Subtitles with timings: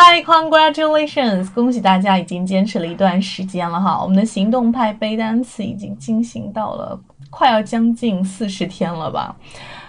[0.00, 1.52] Hi, congratulations！
[1.52, 6.96] 恭喜大家已经坚持了一段时间了哈，我们的行动派背单词已经进行到了
[7.30, 9.34] 快要将近四十天了吧。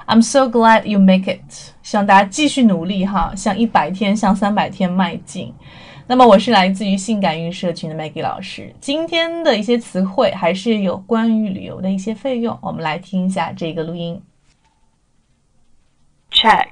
[0.08, 1.40] I'm so glad you make it！
[1.84, 5.54] 希望大家继续努力哈，向一百天、向三百天迈进。
[6.08, 14.20] 那么我是来自于性感运社群的 Maggie 老师，今天的一些词汇还是有关于旅游的一些费用，我们来听一下这个录音。
[16.32, 16.66] check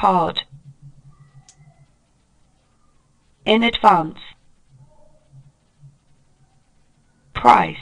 [0.00, 0.40] card
[3.44, 4.18] in advance.
[7.34, 7.76] Price.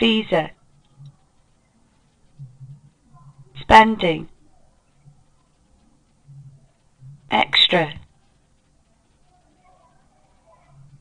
[0.00, 0.50] Visa.
[3.60, 4.30] Spending.
[7.30, 7.92] Extra.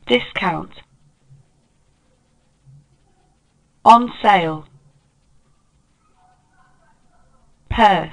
[0.06, 0.82] Discount.
[3.86, 4.66] On sale
[7.76, 8.08] Pass.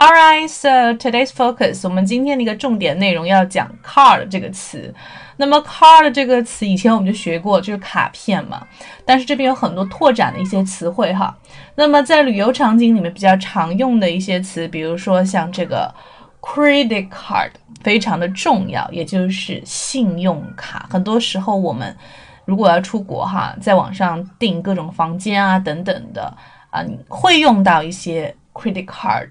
[0.00, 4.94] Alright, so today's focus，我们今天的一个重点内容要讲 card 这个词。
[5.36, 8.66] 那么 card 这个词以前我们就学过，就是卡片嘛。
[9.04, 11.36] 但是这边有很多拓展的一些词汇哈。
[11.74, 15.94] 那么在旅游场景里面比较常用的一些词，比如说像这个
[16.40, 17.50] credit card，
[17.82, 20.88] 非常的重要，也就是信用卡。
[20.90, 21.94] 很多时候我们
[22.46, 26.34] 如果要出国哈，在网上订各种房间啊等等的
[26.74, 29.28] 啊，你会用到一些 credit card。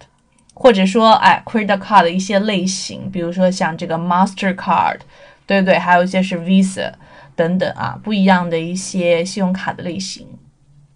[0.56, 5.00] 或者说，哎，credit card 的一些类型，比如说像这个 Master Card，
[5.48, 5.80] 对不对？
[5.80, 6.94] 还有一些是 Visa
[7.36, 10.28] 等等啊，不一样的一些信用卡的类型。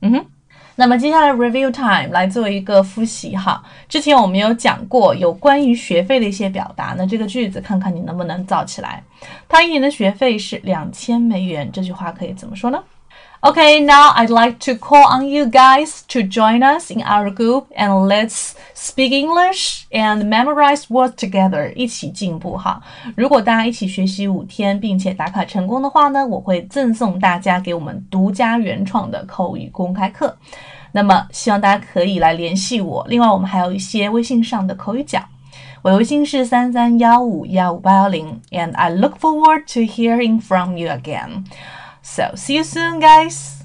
[0.02, 0.26] 嗯哼，
[0.76, 3.64] 那么接下来 review time 来做一个复习哈。
[3.89, 9.04] 之前我们有讲过有关于学费的一些表达，那这个句子看看你能不能造起来。
[9.50, 12.78] 他一年的学费是两千美元，这句话可以怎么说呢
[13.42, 17.67] ？Okay, now I'd like to call on you guys to join us in our group
[17.77, 21.72] and let's speak English and memorize words together.
[21.75, 22.81] 一起进步哈！
[23.17, 30.36] 如果大家一起学习五天，并且打卡成功的话呢，我会赠送大家给我们独家原创的口语公开课。
[30.92, 33.05] 那么希望大家可以来联系我。
[33.08, 35.20] 另外，我们还有一些微信上的口语角，
[35.83, 41.45] 我的微信是三三幺五幺五八幺零，and I look forward to hearing from you again.
[42.02, 43.57] So, see you soon, guys!